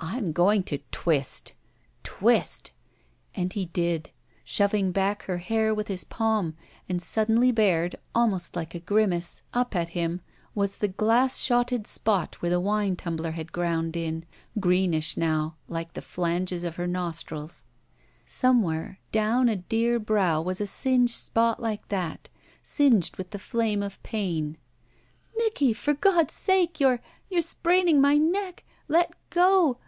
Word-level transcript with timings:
I'm 0.00 0.30
going 0.30 0.62
to 0.64 0.78
twist— 0.92 1.54
^twist 2.04 2.70
—"And 3.34 3.52
he 3.52 3.66
did, 3.66 4.10
shoving 4.44 4.92
back 4.92 5.24
her 5.24 5.38
hair 5.38 5.74
with 5.74 5.88
his 5.88 6.04
palm, 6.04 6.54
and 6.88 7.02
suddenly 7.02 7.50
bared, 7.50 7.96
almost 8.14 8.54
like 8.54 8.76
a 8.76 8.80
grimace, 8.80 9.42
up 9.52 9.74
at 9.74 9.88
17 9.88 10.18
251 10.20 10.20
ROULETTE 10.20 10.20
him, 10.20 10.54
was 10.54 10.78
the 10.78 10.96
glass 10.96 11.36
ehotted 11.40 11.88
spot 11.88 12.36
where 12.36 12.52
ibe 12.52 12.62
wine 12.62 12.94
tumbler 12.94 13.32
had 13.32 13.50
ground 13.52 13.96
in, 13.96 14.24
greenish 14.60 15.16
now, 15.16 15.56
like 15.66 15.94
tise 15.94 16.04
flanges 16.04 16.62
of 16.62 16.76
her 16.76 16.86
nostrils. 16.86 17.64
Somewhere— 18.24 19.00
down 19.10 19.48
a 19.48 19.56
dear 19.56 19.98
brow 19.98 20.40
was 20.40 20.60
a 20.60 20.68
singed 20.68 21.14
spd 21.34 21.58
like 21.58 21.88
that— 21.88 22.28
singed 22.62 23.16
with 23.16 23.30
the 23.30 23.38
flame 23.40 23.82
at 23.82 24.00
pain— 24.04 24.56
"Nicky, 25.36 25.72
for 25.72 25.92
God's 25.92 26.34
sake— 26.34 26.78
you're— 26.80 27.00
^you're 27.32 27.42
sprain 27.42 27.88
ing 27.88 28.00
my 28.00 28.16
neck! 28.16 28.64
Let 28.86 29.12
go! 29.30 29.78